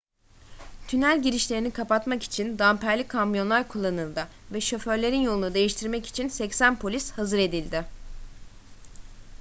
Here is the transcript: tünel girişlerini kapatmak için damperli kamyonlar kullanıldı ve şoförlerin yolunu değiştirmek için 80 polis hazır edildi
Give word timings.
tünel 0.87 1.21
girişlerini 1.21 1.71
kapatmak 1.71 2.23
için 2.23 2.59
damperli 2.59 3.07
kamyonlar 3.07 3.67
kullanıldı 3.67 4.27
ve 4.51 4.61
şoförlerin 4.61 5.21
yolunu 5.21 5.53
değiştirmek 5.53 6.05
için 6.05 6.27
80 6.27 6.79
polis 6.79 7.11
hazır 7.11 7.39
edildi 7.39 7.85